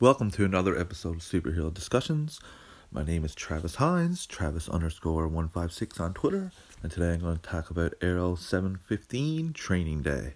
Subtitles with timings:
[0.00, 2.38] Welcome to another episode of Superhero Discussions.
[2.92, 6.52] My name is Travis Hines, Travis underscore 156 on Twitter,
[6.84, 10.34] and today I'm going to talk about Arrow 715 Training Day.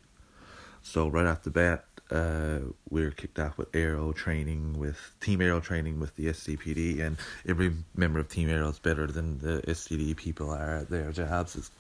[0.83, 5.61] So, right off the bat, uh, we're kicked off with Arrow training, with Team Arrow
[5.61, 7.17] training with the SCPD, and
[7.47, 11.55] every member of Team Arrow is better than the SCD people are at their jobs.
[11.55, 11.71] It's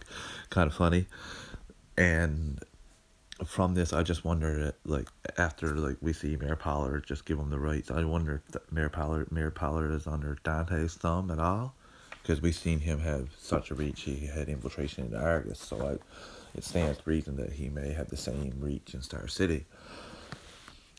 [0.50, 1.06] kind of funny.
[1.98, 2.60] And
[3.44, 7.50] from this, I just wonder, like after like we see Mayor Pollard just give him
[7.50, 11.74] the rights, I wonder if Mayor Pollard, Mayor Pollard is under Dante's thumb at all,
[12.22, 14.02] because we've seen him have such a reach.
[14.02, 15.92] He had infiltration into Argus, so I,
[16.56, 19.66] it stands to reason that he may have the same reach in Star City.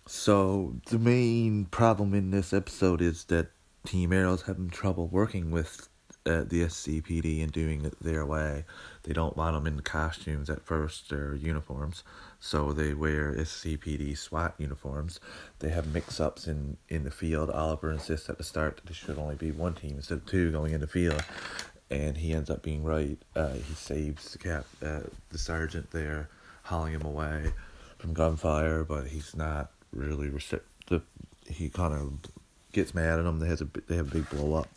[0.06, 3.52] So the main problem in this episode is that
[3.86, 5.88] Team Arrow's having trouble working with
[6.26, 8.66] uh, the SCPD and doing it their way.
[9.04, 12.04] They don't want them in costumes at first, their uniforms,
[12.40, 15.20] so they wear SCPD SWAT uniforms.
[15.59, 17.50] They have mix ups in, in the field.
[17.50, 20.52] Oliver insists at the start that there should only be one team instead of two
[20.52, 21.23] going in the field,
[21.89, 23.17] and he ends up being right.
[23.36, 26.30] Uh, he saves the cap, uh, the sergeant there,
[26.64, 27.52] hauling him away
[27.98, 31.03] from gunfire, but he's not really receptive.
[31.45, 32.14] He kind of
[32.72, 33.39] gets mad at him.
[33.39, 34.70] They has a they have a big blow up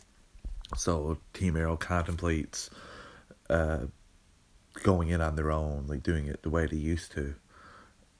[0.75, 2.69] so Team Arrow contemplates
[3.49, 3.85] uh,
[4.83, 7.35] going in on their own, like doing it the way they used to.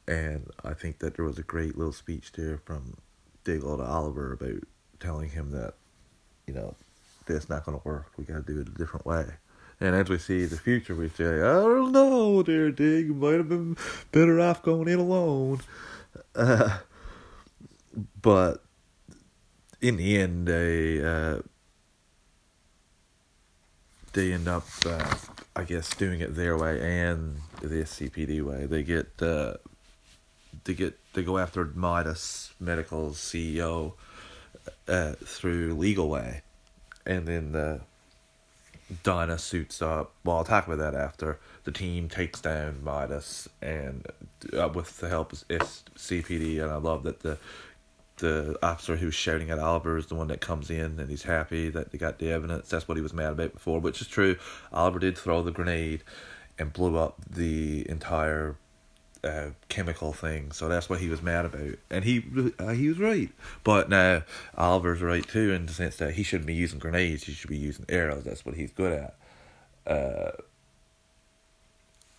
[0.07, 2.97] And I think that there was a great little speech there from
[3.43, 4.63] Diggle to Oliver about
[4.99, 5.73] telling him that,
[6.45, 6.75] you know,
[7.25, 8.11] that's not going to work.
[8.17, 9.25] We got to do it a different way.
[9.79, 13.49] And as we see the future, we say, I don't know, dear Dig, might have
[13.49, 13.77] been
[14.11, 15.59] better off going in alone.
[16.33, 16.79] Uh,
[18.21, 18.63] but
[19.81, 21.03] in the end, they.
[21.03, 21.41] Uh,
[24.17, 25.15] they end up, uh,
[25.55, 28.65] I guess, doing it their way and the SCPD way.
[28.65, 29.57] They get, uh,
[30.63, 33.93] they get, they go after Midas Medical's CEO
[34.87, 36.41] uh, through legal way,
[37.05, 37.81] and then the
[39.03, 40.13] Dinah suits up.
[40.23, 44.07] Well, I'll talk about that after the team takes down Midas and
[44.57, 46.59] uh, with the help of SCPD.
[46.63, 47.37] And I love that the
[48.17, 51.69] the officer who's shouting at Oliver is the one that comes in and he's happy
[51.69, 52.69] that they got the evidence.
[52.69, 54.37] That's what he was mad about before, which is true.
[54.73, 56.03] Oliver did throw the grenade
[56.57, 58.55] and blew up the entire
[59.23, 62.23] uh, chemical thing, so that's what he was mad about, and he
[62.59, 63.29] uh, he was right.
[63.63, 64.23] But now
[64.57, 67.57] Oliver's right too in the sense that he shouldn't be using grenades; he should be
[67.57, 68.23] using arrows.
[68.23, 69.91] That's what he's good at.
[69.91, 70.31] Uh,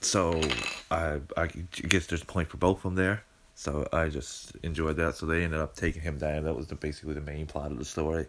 [0.00, 0.40] so
[0.90, 3.24] I I guess there's a point for both of them there.
[3.58, 5.16] So I just enjoyed that.
[5.16, 6.44] So they ended up taking him down.
[6.44, 8.26] That was the, basically the main plot of the story.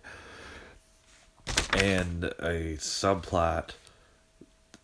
[1.77, 3.73] And a subplot.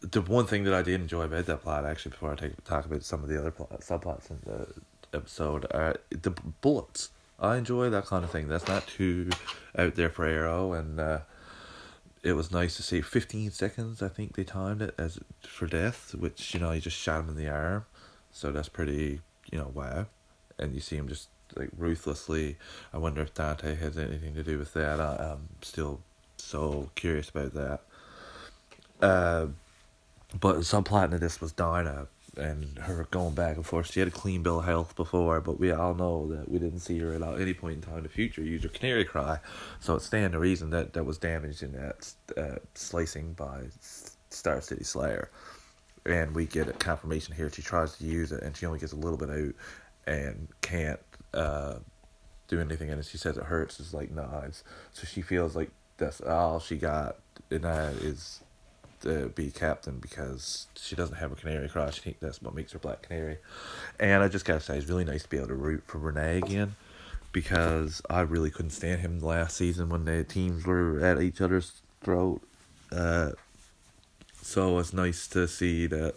[0.01, 2.85] The one thing that I did enjoy about that plot, actually, before I take talk
[2.85, 4.67] about some of the other plot, subplots in the
[5.17, 6.29] episode, are the
[6.61, 7.09] bullets.
[7.39, 8.47] I enjoy that kind of thing.
[8.47, 9.31] That's not too
[9.75, 11.19] out there for Arrow, and uh,
[12.21, 13.01] it was nice to see.
[13.01, 16.97] Fifteen seconds, I think they timed it as for death, which you know you just
[16.97, 17.87] shot him in the arm,
[18.31, 20.05] so that's pretty you know wow
[20.59, 22.57] and you see him just like ruthlessly.
[22.93, 24.99] I wonder if Dante has anything to do with that.
[24.99, 26.01] I, am still
[26.37, 27.81] so curious about that.
[29.01, 29.47] Uh,
[30.39, 32.07] but subplot of this was Dinah
[32.37, 33.91] and her going back and forth.
[33.91, 36.79] She had a clean bill of health before, but we all know that we didn't
[36.79, 39.39] see her at any point in time in the future use her canary cry.
[39.79, 43.63] So it's stand to reason that that was damaged in that uh, slicing by
[44.29, 45.29] Star City Slayer.
[46.05, 47.49] And we get a confirmation here.
[47.49, 49.55] She tries to use it, and she only gets a little bit out,
[50.07, 50.99] and can't
[51.33, 51.75] uh,
[52.47, 56.21] do anything and she says it hurts it's like knives so she feels like that's
[56.21, 57.17] all she got
[57.49, 58.41] and that is
[59.01, 62.71] to be captain because she doesn't have a canary cry she thinks that's what makes
[62.71, 63.37] her black canary.
[63.99, 66.37] And i just gotta say it's really nice to be able to root for renee
[66.37, 66.75] again
[67.31, 71.81] because i really couldn't stand him last season when the teams were at each other's
[72.01, 72.41] throat
[72.91, 73.31] uh,
[74.41, 76.15] so it's nice to see that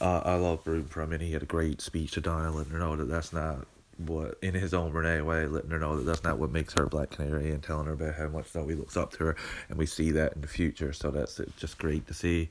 [0.00, 2.78] uh, I love for him, and he had a great speech to Dinah, letting her
[2.78, 3.66] know that that's not
[3.96, 6.86] what, in his own Renee way, letting her know that that's not what makes her
[6.86, 9.36] Black Canary, and telling her about how much so he looks up to her,
[9.68, 10.92] and we see that in the future.
[10.92, 12.48] So that's just great to see.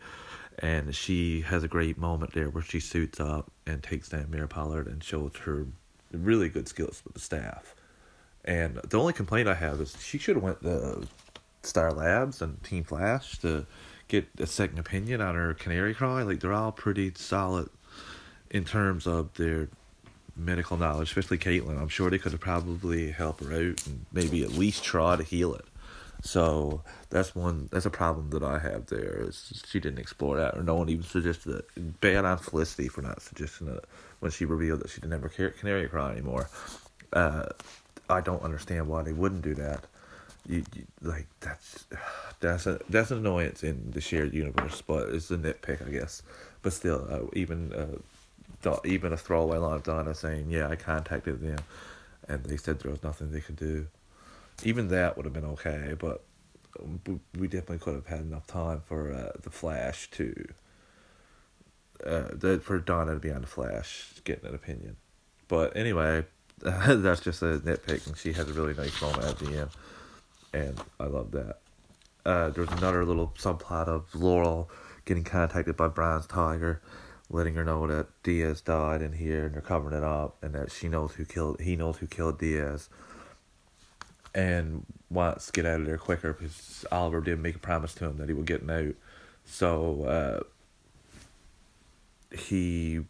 [0.60, 4.48] And she has a great moment there where she suits up and takes down Mayor
[4.48, 5.68] Pollard and shows her
[6.12, 7.75] really good skills with the staff.
[8.44, 11.07] And the only complaint I have is she should have went to
[11.62, 13.68] Star Labs and Team Flash to
[14.07, 16.24] get a second opinion on her canary cry.
[16.24, 17.69] Like they're all pretty solid
[18.50, 19.69] in terms of their
[20.36, 21.80] medical knowledge, especially Caitlin.
[21.80, 25.24] I'm sure they could have probably helped her out and maybe at least try to
[25.24, 25.65] heal it.
[26.21, 29.18] So that's one that's a problem that I have there.
[29.27, 32.01] Is she didn't explore that, or no one even suggested it.
[32.01, 33.86] Bad on Felicity for not suggesting it
[34.19, 36.50] when she revealed that she didn't have her canary cry anymore.
[37.13, 37.45] Uh,
[38.10, 39.86] I don't understand why they wouldn't do that.
[40.48, 41.86] You, you like that's
[42.40, 46.22] that's a that's an annoyance in the shared universe, but it's a nitpick, I guess.
[46.62, 51.42] But still, uh, even uh, even a throwaway line of Dinah saying, "Yeah, I contacted
[51.42, 51.60] them,
[52.28, 53.88] and they said there was nothing they could do."
[54.64, 56.24] Even that would have been okay, but
[57.38, 60.48] we definitely could have had enough time for uh, the Flash to
[62.06, 64.98] uh, the, for Dinah to be on the Flash, getting an opinion.
[65.48, 66.26] But anyway,
[66.60, 69.70] that's just a nitpick, and she has a really nice moment at the end,
[70.54, 71.58] and I love that.
[72.26, 74.70] Uh, there's another little subplot of Laurel
[75.06, 76.82] getting contacted by Bronze Tiger,
[77.30, 80.72] letting her know that Diaz died in here, and they're covering it up, and that
[80.72, 82.90] she knows who killed he knows who killed Diaz,
[84.36, 88.06] and wants to get out of there quicker because Oliver did make a promise to
[88.06, 88.96] him that he would get out.
[89.46, 93.06] So uh, he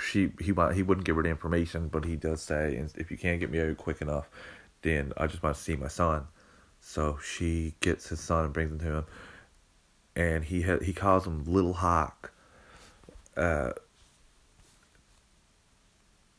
[0.00, 3.40] she he he wouldn't give her the information, but he does say, if you can't
[3.40, 4.28] get me out quick enough,
[4.82, 6.26] then I just want to see my son.
[6.88, 9.04] So she gets his son and brings him to him,
[10.14, 12.32] and he ha- he calls him Little Hawk.
[13.36, 13.72] Uh,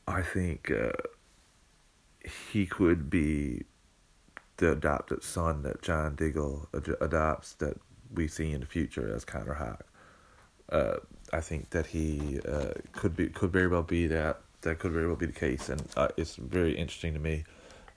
[0.07, 0.93] I think uh,
[2.49, 3.65] he could be
[4.55, 7.77] the adopted son that John Diggle ad- adopts that
[8.11, 9.85] we see in the future as Connor Hawke.
[10.69, 10.95] Uh,
[11.33, 15.07] I think that he uh, could be could very well be that that could very
[15.07, 17.43] well be the case, and uh, it's very interesting to me.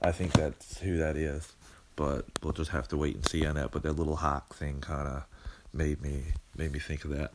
[0.02, 1.52] I think that's who that is,
[2.00, 3.72] but we'll just have to wait and see on that.
[3.72, 5.24] But that little hawk thing kind of
[5.74, 6.22] made me
[6.56, 7.32] made me think of that.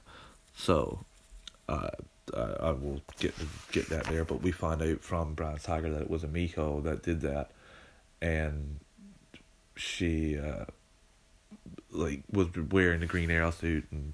[0.56, 1.06] So,
[1.70, 1.92] uh,
[2.36, 3.36] I will get
[3.72, 4.26] get that there.
[4.26, 7.52] But we find out from Bronze Tiger that it was Emiko that did that,
[8.24, 8.80] and
[9.76, 10.66] she uh,
[11.92, 14.14] like was wearing the green arrow suit, and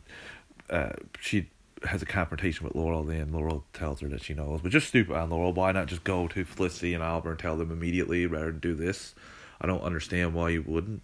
[0.70, 1.48] uh, she
[1.86, 3.06] has a confrontation with Laurel.
[3.06, 5.54] Then Laurel tells her that she knows, but just stupid on Laurel.
[5.54, 8.76] Why not just go to Felicity and Oliver and tell them immediately rather than do
[8.76, 9.16] this?
[9.62, 11.04] I don't understand why you wouldn't.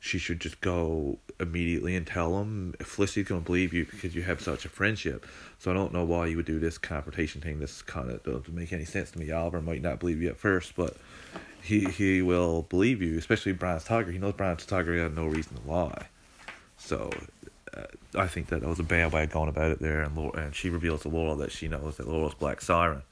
[0.00, 2.74] She should just go immediately and tell them.
[2.80, 5.26] Felicity's gonna believe you because you have such a friendship.
[5.58, 7.58] So I don't know why you would do this confrontation thing.
[7.58, 9.30] This kind of doesn't make any sense to me.
[9.30, 10.96] Oliver might not believe you at first, but
[11.60, 14.12] he he will believe you, especially Bronze Tiger.
[14.12, 16.06] He knows Bronze Tiger had no reason to lie.
[16.76, 17.10] So
[17.76, 17.82] uh,
[18.14, 20.34] I think that, that was a bad way of going about it there, and Laurel,
[20.34, 23.02] and she reveals to Laurel that she knows that Laurel's Black Siren.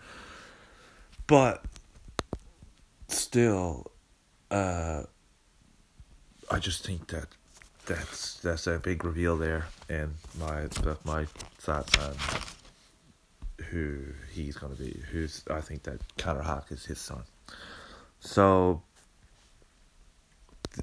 [1.26, 1.64] But
[3.08, 3.90] still,
[4.50, 5.02] uh,
[6.50, 7.26] I just think that
[7.86, 11.26] that's that's a big reveal there, and my that's my
[11.58, 12.14] thoughts on
[13.70, 13.98] who
[14.32, 15.00] he's to be.
[15.10, 17.22] Who's I think that Connor Hawke is his son.
[18.20, 18.82] So,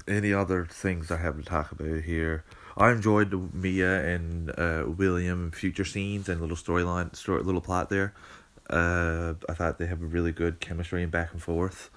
[0.08, 2.44] any other things I have to talk about here?
[2.76, 7.88] I enjoyed the Mia and uh, William future scenes and little storyline, story, little plot
[7.88, 8.14] there.
[8.68, 11.90] Uh, I thought they have a really good chemistry and back and forth.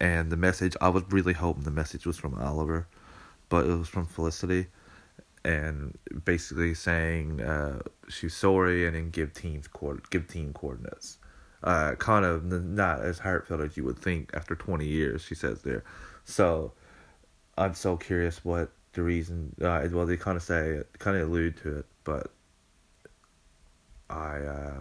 [0.00, 2.88] And the message, I was really hoping the message was from Oliver,
[3.48, 4.66] but it was from Felicity,
[5.44, 9.68] and basically saying uh, she's sorry and then give teams
[10.10, 11.18] give team coordinates.
[11.62, 15.22] Uh, kind of not as heartfelt as you would think after twenty years.
[15.22, 15.84] She says there,
[16.24, 16.72] so
[17.56, 19.54] I'm so curious what the reason.
[19.60, 22.32] Uh, well, they kind of say it, kind of allude to it, but
[24.10, 24.78] I uh,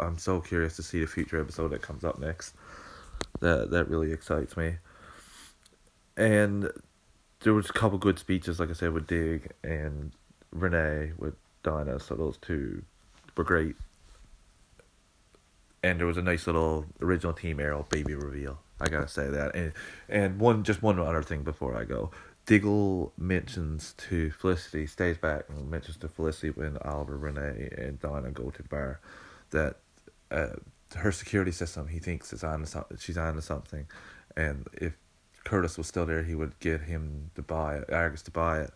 [0.00, 2.54] I'm so curious to see the future episode that comes up next.
[3.40, 4.76] That that really excites me.
[6.16, 6.70] And
[7.40, 10.12] there was a couple good speeches, like I said, with Dig and
[10.52, 12.00] Renee with Dinah.
[12.00, 12.82] So those two
[13.36, 13.76] were great.
[15.82, 18.58] And there was a nice little original Team Arrow baby reveal.
[18.80, 19.54] I gotta say that.
[19.54, 19.72] And
[20.08, 22.10] and one just one other thing before I go.
[22.46, 28.30] Diggle mentions to Felicity, stays back and mentions to Felicity when Oliver, Renee, and Dinah
[28.30, 29.00] go to the bar
[29.50, 29.76] that
[30.30, 30.56] uh,
[30.96, 33.86] her security system he thinks is on to, she's on to something,
[34.36, 34.94] and if
[35.44, 38.70] Curtis was still there, he would get him to buy it, Argus to buy it.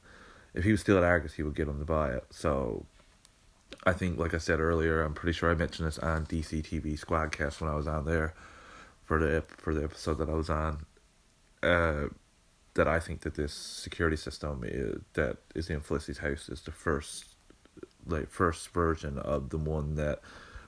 [0.55, 2.25] If he was still at Argus, he would get him to buy it.
[2.31, 2.87] So,
[3.85, 6.99] I think, like I said earlier, I'm pretty sure I mentioned this on DC TV
[6.99, 8.35] Squadcast when I was on there
[9.05, 10.87] for the for the episode that I was on.
[11.63, 12.07] Uh,
[12.75, 16.71] that I think that this security system is, that is in Felicity's house is the
[16.71, 17.27] first,
[18.07, 20.21] like first version of the one that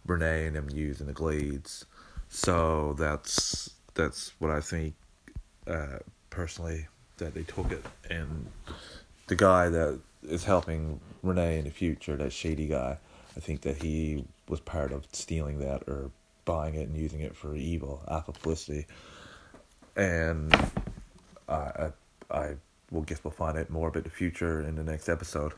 [0.06, 1.86] Renee and them use in the Glades.
[2.28, 4.94] So that's that's what I think
[5.66, 5.98] uh,
[6.30, 8.46] personally that they took it and
[9.26, 12.98] the guy that is helping Renee in the future, that shady guy,
[13.36, 16.10] I think that he was part of stealing that or
[16.44, 18.86] buying it and using it for evil, Alpha Felicity.
[19.96, 20.54] And
[21.48, 21.90] I,
[22.30, 22.56] I
[22.90, 25.52] will guess we'll find out more about the future in the next episode.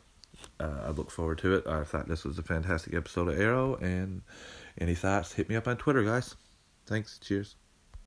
[0.59, 1.67] Uh, I look forward to it.
[1.67, 4.23] I thought this was a fantastic episode of Arrow, and
[4.79, 6.35] any thoughts, hit me up on Twitter, guys.
[6.87, 7.19] Thanks.
[7.19, 7.57] Cheers.